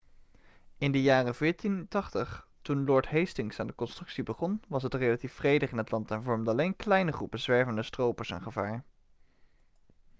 [0.77, 5.71] in de jaren 1480 toen lord hastings aan de constructie begon was het relatief vredig
[5.71, 8.83] in het land en vormden alleen kleine groepen zwervende stropers een gevaar